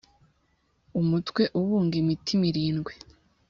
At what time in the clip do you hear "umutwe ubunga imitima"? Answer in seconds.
0.99-2.43